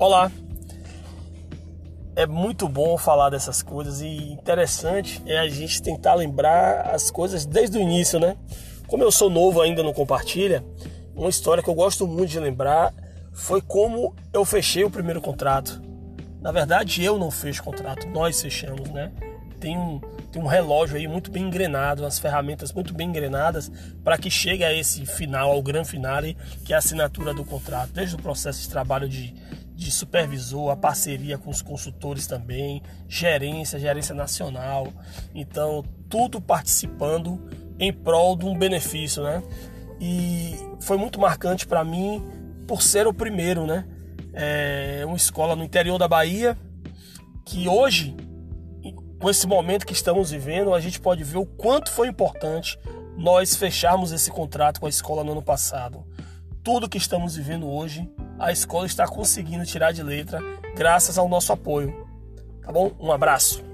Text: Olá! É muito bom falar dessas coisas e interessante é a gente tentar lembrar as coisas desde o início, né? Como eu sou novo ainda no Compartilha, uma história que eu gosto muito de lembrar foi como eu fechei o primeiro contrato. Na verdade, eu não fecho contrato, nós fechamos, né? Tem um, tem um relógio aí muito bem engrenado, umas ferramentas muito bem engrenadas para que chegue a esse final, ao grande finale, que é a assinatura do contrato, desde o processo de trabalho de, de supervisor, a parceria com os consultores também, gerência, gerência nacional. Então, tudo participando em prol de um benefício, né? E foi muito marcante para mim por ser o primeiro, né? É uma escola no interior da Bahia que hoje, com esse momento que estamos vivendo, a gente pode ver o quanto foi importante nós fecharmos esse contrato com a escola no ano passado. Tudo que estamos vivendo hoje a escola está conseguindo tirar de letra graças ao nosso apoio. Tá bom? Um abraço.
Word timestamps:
Olá! 0.00 0.30
É 2.14 2.24
muito 2.24 2.68
bom 2.68 2.96
falar 2.96 3.30
dessas 3.30 3.62
coisas 3.62 4.00
e 4.00 4.30
interessante 4.30 5.20
é 5.26 5.40
a 5.40 5.48
gente 5.48 5.82
tentar 5.82 6.14
lembrar 6.14 6.94
as 6.94 7.10
coisas 7.10 7.44
desde 7.44 7.78
o 7.78 7.80
início, 7.80 8.20
né? 8.20 8.36
Como 8.86 9.02
eu 9.02 9.10
sou 9.10 9.28
novo 9.28 9.60
ainda 9.60 9.82
no 9.82 9.92
Compartilha, 9.92 10.64
uma 11.16 11.28
história 11.28 11.64
que 11.64 11.68
eu 11.68 11.74
gosto 11.74 12.06
muito 12.06 12.30
de 12.30 12.38
lembrar 12.38 12.94
foi 13.32 13.60
como 13.60 14.14
eu 14.32 14.44
fechei 14.44 14.84
o 14.84 14.90
primeiro 14.90 15.20
contrato. 15.20 15.82
Na 16.40 16.52
verdade, 16.52 17.02
eu 17.02 17.18
não 17.18 17.32
fecho 17.32 17.64
contrato, 17.64 18.06
nós 18.06 18.40
fechamos, 18.40 18.88
né? 18.90 19.10
Tem 19.58 19.76
um, 19.76 20.00
tem 20.30 20.40
um 20.40 20.46
relógio 20.46 20.96
aí 20.96 21.08
muito 21.08 21.28
bem 21.28 21.42
engrenado, 21.42 22.04
umas 22.04 22.20
ferramentas 22.20 22.72
muito 22.72 22.94
bem 22.94 23.08
engrenadas 23.08 23.68
para 24.04 24.16
que 24.16 24.30
chegue 24.30 24.62
a 24.62 24.72
esse 24.72 25.04
final, 25.04 25.50
ao 25.50 25.60
grande 25.60 25.88
finale, 25.88 26.36
que 26.64 26.72
é 26.72 26.76
a 26.76 26.78
assinatura 26.78 27.34
do 27.34 27.44
contrato, 27.44 27.90
desde 27.92 28.14
o 28.14 28.18
processo 28.18 28.60
de 28.62 28.68
trabalho 28.68 29.08
de, 29.08 29.34
de 29.78 29.92
supervisor, 29.92 30.72
a 30.72 30.76
parceria 30.76 31.38
com 31.38 31.50
os 31.50 31.62
consultores 31.62 32.26
também, 32.26 32.82
gerência, 33.06 33.78
gerência 33.78 34.12
nacional. 34.12 34.88
Então, 35.32 35.84
tudo 36.08 36.40
participando 36.40 37.48
em 37.78 37.92
prol 37.92 38.36
de 38.36 38.44
um 38.44 38.58
benefício, 38.58 39.22
né? 39.22 39.40
E 40.00 40.56
foi 40.80 40.96
muito 40.96 41.20
marcante 41.20 41.64
para 41.64 41.84
mim 41.84 42.20
por 42.66 42.82
ser 42.82 43.06
o 43.06 43.14
primeiro, 43.14 43.68
né? 43.68 43.86
É 44.32 45.04
uma 45.06 45.16
escola 45.16 45.54
no 45.54 45.62
interior 45.62 45.96
da 45.96 46.08
Bahia 46.08 46.58
que 47.46 47.68
hoje, 47.68 48.16
com 49.20 49.30
esse 49.30 49.46
momento 49.46 49.86
que 49.86 49.92
estamos 49.92 50.32
vivendo, 50.32 50.74
a 50.74 50.80
gente 50.80 51.00
pode 51.00 51.22
ver 51.22 51.38
o 51.38 51.46
quanto 51.46 51.92
foi 51.92 52.08
importante 52.08 52.76
nós 53.16 53.54
fecharmos 53.54 54.10
esse 54.10 54.32
contrato 54.32 54.80
com 54.80 54.86
a 54.86 54.90
escola 54.90 55.22
no 55.22 55.30
ano 55.30 55.42
passado. 55.42 56.04
Tudo 56.64 56.88
que 56.88 56.98
estamos 56.98 57.36
vivendo 57.36 57.68
hoje 57.68 58.10
a 58.38 58.52
escola 58.52 58.86
está 58.86 59.06
conseguindo 59.06 59.64
tirar 59.64 59.92
de 59.92 60.02
letra 60.02 60.40
graças 60.76 61.18
ao 61.18 61.28
nosso 61.28 61.52
apoio. 61.52 62.06
Tá 62.62 62.72
bom? 62.72 62.94
Um 63.00 63.10
abraço. 63.10 63.67